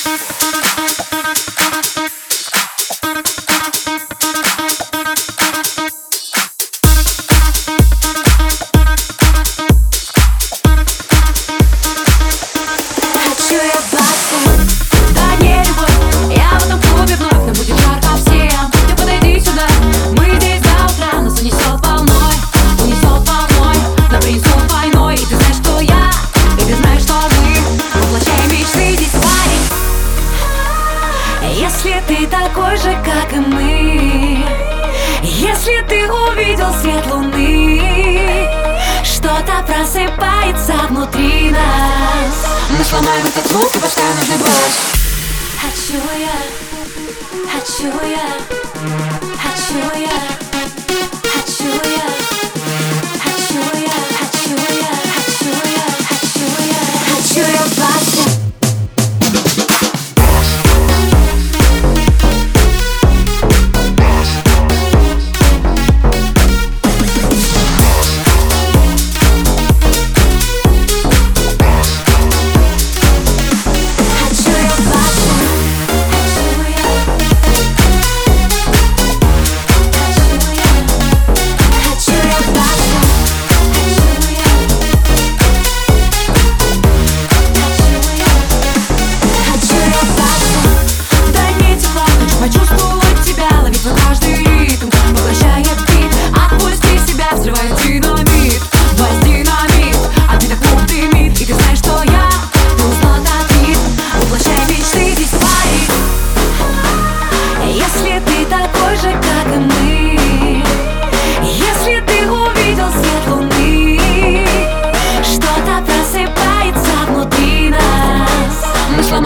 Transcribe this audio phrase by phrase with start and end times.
[0.00, 0.29] Sports.
[31.54, 34.44] Если ты такой же, как и мы
[35.22, 38.48] Если ты увидел свет луны
[39.04, 42.46] Что-то просыпается внутри нас.
[42.70, 44.90] Мы сломаем этот звук и поставим нужный бас
[45.60, 46.36] Хочу я,
[47.52, 48.28] хочу я,
[49.42, 50.39] хочу я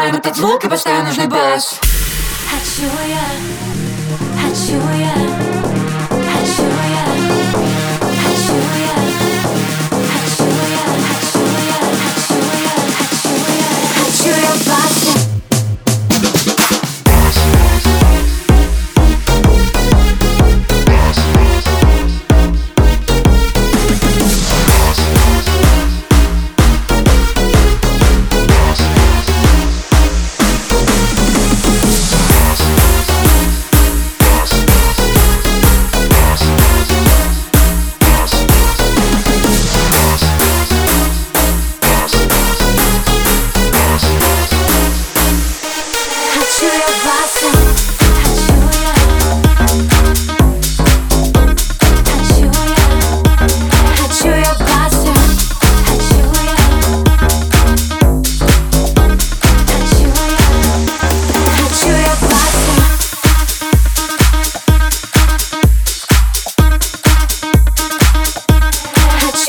[0.00, 1.78] сломаем этот звук и поставим нужный бас.
[2.50, 3.20] Хочу я,
[4.40, 5.39] хочу я,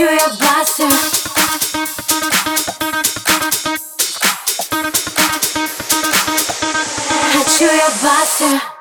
[0.02, 0.90] to your blossom.
[7.56, 8.81] Chew your blaster.